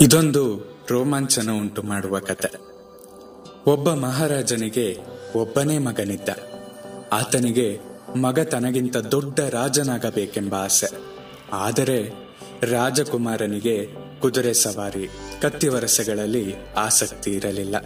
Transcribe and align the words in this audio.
ಇದೊಂದು 0.00 0.64
ರೋಮಾಂಚನ 0.90 1.50
ಉಂಟು 1.50 1.82
ಮಾಡುವ 1.82 2.18
ಕತೆ 2.18 2.48
ಒಬ್ಬ 3.66 3.92
ಮಹಾರಾಜನಿಗೆ 3.92 4.98
ಒಬ್ಬನೇ 5.36 5.78
ಮಗನಿದ್ದ. 5.78 6.28
ಆತನಿಗೆ 7.12 7.78
ಮಗ 8.16 8.38
ತನಗಿಂತ 8.40 8.96
ದೊಡ್ಡ 8.96 9.40
ರಾಜನಾಗಬೇಕೆಂಬ 9.40 10.54
ಆಸೆ. 10.54 10.86
ಆದರೆ 11.52 12.10
ರಾಜಕುಮಾರನಿಗೆ 12.62 13.88
ಕುದುರೆ 14.20 14.54
ಸವಾರಿ 14.54 15.08
ಕತ್ತಿವರಸೆಗಳಲ್ಲಿ 15.42 16.54
ಆಸಕ್ತಿ 16.76 17.30
ಇರಲಿಲ್ಲ. 17.30 17.76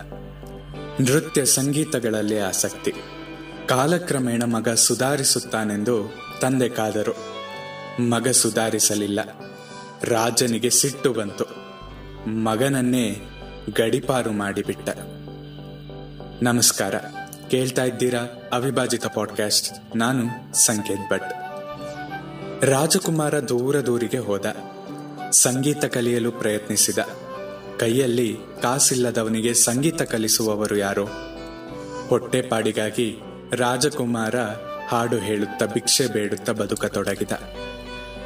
ನೃತ್ಯ 1.01 1.45
ಸಂಗೀತಗಳಲ್ಲಿ 1.45 2.39
ಆಸಕ್ತಿ. 2.39 2.93
ಕಾಲಕ್ರಮೇಣ 3.69 4.43
ಮಗ 4.45 4.69
ಸುಧಾರಿಸುತ್ತಾನೆಂದು 4.69 6.15
ತಂದೆ 6.41 6.69
ಕಾದರು. 6.69 7.17
ಮಗ 8.03 8.29
ಸುಧಾರಿಸಲಿಲ್ಲ. 8.29 9.21
ರಾಜನಿಗೆ 10.05 10.71
ಸಿಟ್ಟು 10.71 11.13
ಬಂತು. 11.13 11.62
ಮಗನನ್ನೇ 12.27 13.17
ಗಡಿಪಾರು 13.77 14.33
ಮಾಡಿಬಿಟ್ಟ. 14.33 14.89
ನಮಸ್ಕಾರ. 16.43 16.95
ಕೇಳ್ತಾ 17.51 17.85
ಇದ್ದೀರಾ 17.85 18.21
ಅವಿಭಾಜಿತ 18.53 19.07
ಪಾಡ್ಕಾಸ್ಟ್ 19.07 19.97
ನಾನು 19.97 20.55
ಸಂಕೇತ್ 20.55 21.13
ಭಟ್. 21.13 21.33
ರಾಜಕುಮಾರ 22.65 23.41
ದೂರ 23.41 23.81
ದೂರಿಗೆ 23.81 24.19
ಹೋದ. 24.19 24.47
ಸಂಗೀತ 25.31 25.85
ಕಲಿಯಲು 25.85 26.33
ಪ್ರಯತ್ನಿಸಿದ. 26.33 26.99
ಕೈಯಲ್ಲಿ 27.79 28.37
ಕಾಸಿಲ್ಲದವನಿಗೆ 28.63 29.55
ಸಂಗೀತ 29.55 30.03
ಕಲಿಸುವವರು 30.03 30.77
ಯಾರು? 30.77 31.07
ಹೊಟ್ಟೆಪಾಡಿಗಾಗಿ 32.09 33.19
ರಾಜಕುಮಾರ 33.53 34.35
ಹಾಡು 34.89 35.17
ಹೇಳುತ್ತಾ 35.17 35.67
ಭಿಕ್ಷೆ 35.67 36.07
ಬೇಡುತ್ತಾ 36.07 36.53
ಬದುಕತೊಡಗಿದ. 36.53 37.33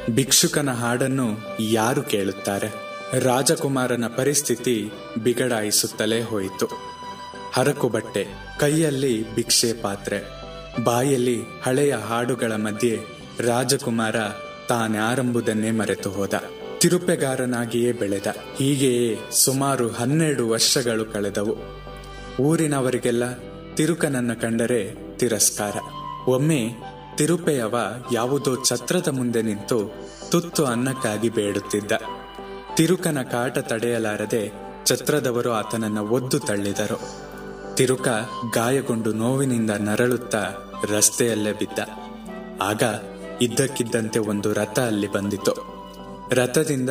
ಭಿಕ್ಷುಕನ 0.09 0.71
ಹಾಡನ್ನು 0.71 1.37
ಯಾರು 1.59 2.03
ಕೇಳುತ್ತಾರೆ? 2.03 2.86
ರಾಜಕುಮಾರನ 3.13 4.05
ಪರಿಸ್ಥಿತಿ 4.07 4.91
ಬಿಗಡಾಯಿಸುತ್ತಲೇ 5.23 6.21
ಹೋಯಿತು. 6.21 6.69
ಹರಕು 7.53 7.89
ಬಟ್ಟೆ, 7.89 8.27
ಕೈಯಲ್ಲಿ 8.59 9.35
ಭಿಕ್ಷೆ 9.35 9.73
ಪಾತ್ರೆ, 9.73 10.23
ಬಾಯಲ್ಲಿ 10.83 11.41
ಹಳೆಯ 11.63 11.95
ಹಾಡುಗಳ 11.95 12.51
ಮಧ್ಯೆ 12.51 12.99
ರಾಜಕುಮಾರ 13.39 14.15
ತಾನ್ಯಾರೆಂಬುದನ್ನೇ 14.69 15.71
ಮರೆತು 15.71 16.11
ಹೋದ. 16.11 16.33
ತಿರುಪೆಗಾರನಾಗಿಯೇ 16.77 17.91
ಬೆಳೆದ. 17.91 18.27
ಹೀಗೆಯೇ 18.55 19.19
ಸುಮಾರು 19.31 19.89
ಹನ್ನೆರಡು 19.89 20.49
ವರ್ಷಗಳು 20.49 21.05
ಕಳೆದವು. 21.05 21.55
ಊರಿನವರಿಗೆಲ್ಲ 22.39 23.23
ತಿರುಕನನ್ನ 23.75 24.33
ಕಂಡರೆ 24.33 24.93
ತಿರಸ್ಕಾರ. 25.17 25.75
ಒಮ್ಮೆ 26.27 26.69
ತಿರುಪೆಯವ 27.15 27.75
ಯಾವುದೋ 28.13 28.65
ಛತ್ರದ 28.65 29.07
ಮುಂದೆ 29.07 29.41
ನಿಂತು 29.41 29.93
ತುತ್ತು 30.31 30.65
ಅನ್ನಕ್ಕಾಗಿ 30.65 31.29
ಬೇಡುತ್ತಿದ್ದ. 31.29 31.91
ತಿರುಕನ 32.77 33.21
ಕಾಟ 33.21 33.57
ತಡೆಯಲಾರದೆ 33.57 34.53
ಛತ್ರದವರು 34.85 35.51
ಆತನನ್ನ 35.51 35.99
ಒದ್ದು 35.99 36.39
ತಳ್ಳಿದರು. 36.39 36.99
ತಿರುಕ 37.75 38.07
ಗಾಯಗೊಂಡು 38.53 39.13
ನೋವಿನಿಂದ 39.13 39.69
ನರಳುತ್ತಾ 39.69 40.49
ರಸ್ತೆಯಲ್ಲೇ 40.91 41.53
ಬಿದ್ದ. 41.53 41.79
ಆಗ 42.61 42.83
ಇದ್ದಕ್ಕಿದ್ದಂತೆ 43.41 44.19
ಒಂದು 44.19 44.53
ರಥ 44.53 44.79
ಅಲ್ಲಿ 44.79 45.11
ಬಂದಿತು 45.11 45.51
ರಥದಿಂದ 46.31 46.89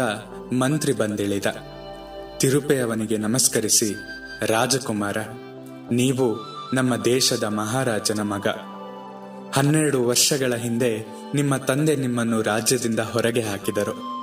ಮಂತ್ರಿ 0.59 0.93
ಬಂದಿಳಿದ. 0.93 1.47
ತಿರುಪೆಯವನಿಗೆ 2.39 3.17
ನಮಸ್ಕರಿಸಿ, 3.17 3.95
ರಾಜಕುಮಾರ, 4.47 5.17
ನೀವು 5.93 6.37
ನಮ್ಮ 6.75 6.97
ದೇಶದ 6.97 7.45
ಮಹಾರಾಜನ 7.45 8.21
ಮಗ. 8.21 8.47
ಹನ್ನೆರಡು 9.59 10.07
ವರ್ಷಗಳ 10.07 10.55
ಹಿಂದೆ 10.55 11.07
ನಿಮ್ಮ 11.35 11.57
ತಂದೆ 11.57 11.97
ನಿಮ್ಮನ್ನು 11.97 12.43
ರಾಜ್ಯದಿಂದ 12.43 13.01
ಹೊರಗೆ 13.01 13.41
ಹಾಕಿದರು. 13.41 14.17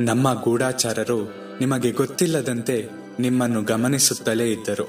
ನಮ್ಮ 0.00 0.42
ಗೂಢಾಚಾರರು 0.42 1.24
ನಿಮಗೆ 1.60 1.90
ಗೊತ್ತಿಲ್ಲದಂತೆ 1.90 2.88
ನಿಮ್ಮನ್ನು 3.18 3.62
ಗಮನಿಸುತ್ತಲೇ 3.62 4.50
ಇದ್ದರು. 4.50 4.88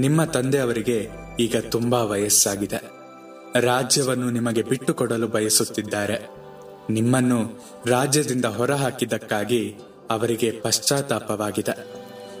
ನಿಮ್ಮ 0.00 0.24
ತಂದೆಯವರಿಗೆ 0.24 1.08
ಈಗ 1.40 1.56
ತುಂಬಾ 1.70 2.02
ವಯಸ್ಸಾಗಿದೆ. 2.02 2.90
ರಾಜ್ಯವನ್ನು 3.60 4.30
ನಿಮಗೆ 4.30 4.62
ಬಿಟ್ಟುಕೊಡಲು 4.62 5.28
ಬಯಸುತ್ತಿದ್ದಾರೆ. 5.28 6.30
ನಿಮ್ಮನ್ನು 6.90 7.50
ರಾಜ್ಯದಿಂದ 7.86 8.44
ಹೊರಹಾಕಿದ್ದಕ್ಕಾಗಿ 8.44 9.74
ಅವರಿಗೆ 10.10 10.50
ಪಶ್ಚಾತ್ತಾಪವಾಗಿದೆ. 10.50 11.86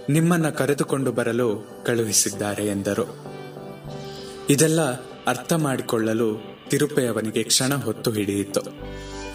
ನಿಮ್ಮನ್ನ 0.08 0.48
ಕರೆದುಕೊಂಡು 0.48 1.12
ಬರಲು 1.12 1.66
ಕಳುಹಿಸಿದ್ದಾರೆ 1.86 2.66
ಎಂದರು. 2.66 3.16
ಇದೆಲ್ಲ 4.50 4.80
ಅರ್ಥ 5.26 5.52
ಮಾಡಿಕೊಳ್ಳಲು 5.52 6.58
ತಿರುಪೆಯವನಿಗೆ 6.68 7.42
ಕ್ಷಣ 7.42 7.74
ಹೊತ್ತು 7.74 8.10
ಹಿಡಿಯಿತು. 8.10 8.60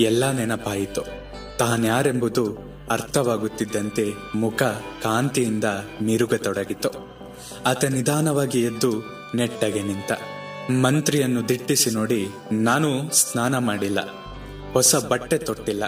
ಎಲ್ಲ 0.02 0.32
ನೆನಪಾಯಿತು. 0.32 1.15
ತಾನ್ಯಾರೆಂಬುದು 1.60 2.58
ಅರ್ಥವಾಗುತ್ತಿದ್ದಂತೆ 2.92 4.14
ಮುಖ 4.36 4.64
ಕಾಂತಿಯಿಂದ 5.04 5.64
ಮಿರುಗತೊಡಗಿತು. 6.02 6.90
ಆತ 7.66 7.86
ನಿಧಾನವಾಗಿ 7.86 8.64
ಎದ್ದು 8.64 9.04
ನೆಟ್ಟಗೆ 9.36 9.82
ನಿಂತ. 9.84 10.12
ಮಂತ್ರಿಯನ್ನು 10.72 11.50
ದಿಟ್ಟಿಸಿ 11.50 11.90
ನೋಡಿ, 11.90 12.28
ನಾನು 12.52 13.14
ಸ್ನಾನ 13.14 13.58
ಮಾಡಿಲ್ಲ. 13.58 14.00
ಹೊಸ 14.74 14.96
ಬಟ್ಟೆ 14.96 15.38
ತೊಟ್ಟಿಲ್ಲ. 15.38 15.84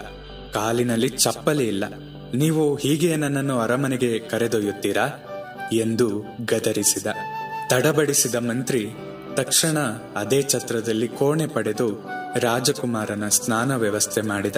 ಕಾಲಿನಲ್ಲಿ 0.53 1.09
ಚಪ್ಪಲಿ 1.09 1.67
ಇಲ್ಲ. 1.67 1.83
ನೀವು 2.35 2.75
ಹೀಗೆ 2.75 3.15
ನನ್ನನ್ನು 3.15 3.59
ಅರಮನೆಗೆ 3.59 4.19
ಕರೆದೊಯ್ಯುತ್ತೀರಾ? 4.19 5.07
ಎಂದು 5.73 6.23
ಗದರಿಸಿದ. 6.45 7.07
ತಡಬಡಿಸಿದ 7.69 8.35
ಮಂತ್ರಿ 8.35 8.89
ತಕ್ಷಣ 9.35 9.77
ಅದೇ 10.15 10.41
ಛತ್ರದಲ್ಲಿ 10.41 11.07
ಕೋಣೆ 11.07 11.47
ಪಡೆದು 11.47 12.09
ರಾಜಕುಮಾರನ 12.35 13.27
ಸ್ನಾನ 13.27 13.75
ವ್ಯವಸ್ಥೆ 13.75 14.21
ಮಾಡಿದ. 14.21 14.55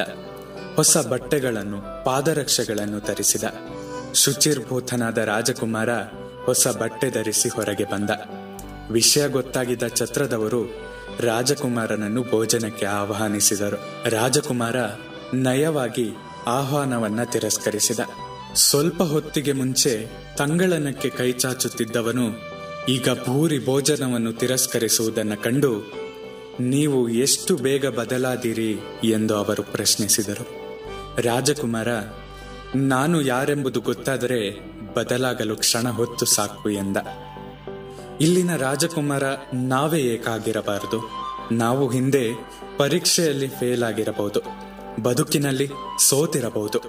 ಹೊಸ 0.80 0.98
ಬಟ್ಟೆಗಳನ್ನು, 0.98 2.06
ಪಾದರಕ್ಷೆಗಳನ್ನು 2.06 3.00
ಧರಿಸಿದ. 3.00 3.44
ಶುಚಿರ್ಭೂತನಾದ 4.14 5.18
ರಾಜಕುಮಾರ 5.18 5.92
ಹೊಸ 6.46 6.68
ಬಟ್ಟೆ 6.68 7.10
ಧರಿಸಿ 7.10 7.50
ಹೊರಗೆ 7.50 7.84
ಬಂದ. 7.84 8.12
ವಿಷಯ 8.92 9.28
ಗೊತ್ತಾಗಿದ್ದ 9.28 9.88
ಛತ್ರದವರು 9.88 10.62
ರಾಜಕುಮಾರನನ್ನು 11.20 12.22
ಭೋಜನಕ್ಕೆ 12.24 12.86
ಆಹ್ವಾನಿಸಿದರು. 12.86 13.80
ರಾಜಕುಮಾರ 14.10 14.76
ನಯವಾಗಿ 15.34 16.08
ಆಹ್ವಾನವನ್ನ 16.48 17.24
ತಿರಸ್ಕರಿಸಿದ. 17.24 18.00
ಸ್ವಲ್ಪ 18.56 19.04
ಹೊತ್ತಿಗೆ 19.04 19.52
ಮುಂಚೆ 19.52 19.94
ತಂಗಳನಕ್ಕೆ 20.38 21.10
ಕೈಚಾಚುತ್ತಿದ್ದವನು 21.10 22.28
ಈಗ 22.90 23.10
ಭೂರಿ 23.26 23.66
ಭೋಜನವನ್ನು 23.66 24.34
ತಿರಸ್ಕರಿಸುವುದನ್ನು 24.34 25.44
ಕಂಡು, 25.44 25.74
ನೀವು 26.60 27.10
ಎಷ್ಟು 27.10 27.56
ಬೇಗ 27.58 27.86
ಬದಲಾದಿರಿ? 27.88 28.72
ಎಂದು 29.12 29.36
ಅವರು 29.36 29.64
ಪ್ರಶ್ನಿಸಿದರು. 29.64 30.59
ರಾಜಕುಮಾರ, 31.22 31.88
ನಾನು 32.75 33.22
ಯಾರೆಂಬುದು 33.22 33.80
ಗೊತ್ತಾದರೆ 33.80 34.59
ಬದಲಾಗಲು 34.94 35.56
ಕ್ಷಣ 35.56 35.90
ಹೊತ್ತು 35.90 36.25
ಸಾಕು 36.25 36.69
ಎಂದ. 36.69 36.97
ಇಲ್ಲಿನ 38.22 38.56
ರಾಜಕುಮಾರ 38.56 39.24
ನಾವೇ 39.53 40.00
ಏಕಾಗಿರಬಾರದು. 40.00 41.09
ನಾವು 41.52 41.91
ಹಿಂದೆ 41.91 42.30
ಪರೀಕ್ಷೆಯಲ್ಲಿ 42.78 43.47
ಫೇಲ್ 43.47 43.84
ಆಗಿರಬಹುದು 43.84 44.41
ಬದುಕಿನಲ್ಲಿ 45.03 45.69
ಸೋತಿರಬಹುದು. 46.00 46.80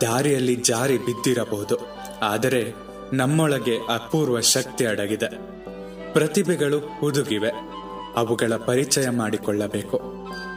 ದಾರಿಯಲ್ಲಿ 0.00 0.54
ಜಾರಿ 0.54 0.98
ಬಿದ್ದಿರಬಹುದು. 0.98 1.78
ಆದರೆ 2.22 2.74
ನಮ್ಮೊಳಗೆ 3.12 3.76
ಅಪೂರ್ವ 3.76 4.40
ಶಕ್ತಿ 4.40 4.86
ಅಡಗಿದೆ. 4.86 5.28
ಪ್ರತಿಭೆಗಳು 6.12 6.78
ಹುದುಗಿವೆ. 6.78 7.50
ಅವುಗಳ 8.16 8.52
ಪರಿಚಯ 8.56 9.10
ಮಾಡಿಕೊಳ್ಳಬೇಕು. 9.10 10.00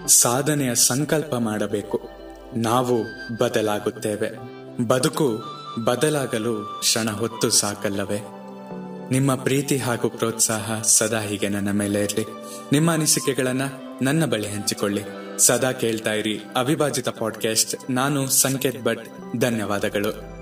ಸಾಧನೆಯ 0.07 0.75
ಸಂಕಲ್ಪ 0.75 1.35
ಮಾಡಬೇಕು. 1.35 2.14
ನಾವು 2.53 3.03
ಬದಲಾಗುತ್ತೇವೆ. 3.37 4.31
ಬದುಕು 4.87 5.43
ಬದಲಾಗಲು 5.83 6.65
ಕ್ಷಣ 6.79 7.09
ಹೊತ್ತು 7.09 7.49
ಸಾಕಲ್ಲವೇ? 7.49 8.19
ನಿಮ್ಮ 9.11 9.35
ಪ್ರೀತಿ 9.35 9.77
ಹಾಗೂ 9.77 10.09
ಪ್ರೋತ್ಸಾಹ 10.09 10.81
ಸದಾ 10.81 11.19
ಹೀಗೆ 11.19 11.49
ನನ್ನ 11.49 11.71
ಮೇಲೆ 11.71 12.03
ಇರಲಿ. 12.03 12.25
ನಿಮ್ಮ 12.71 12.93
ಅನಿಸಿಕೆಗಳನ್ನ 12.93 13.61
ನನ್ನ 14.01 14.25
ಬಳಿ 14.25 14.47
ಹಂಚಿಕೊಳ್ಳಿ. 14.47 15.01
ಸದಾ 15.37 15.71
ಕೇಳ್ತಾ 15.71 16.13
ಇರಿ 16.13 16.41
ಅವಿಭಾಜಿತ 16.55 17.09
ಪಾಡ್ಕಾಸ್ಟ್ 17.09 17.91
ನಾನು 17.91 18.29
ಸಂಕೇತ್ 18.29 18.83
ಭಟ್. 18.83 19.05
ಧನ್ಯವಾದಗಳು. 19.39 20.34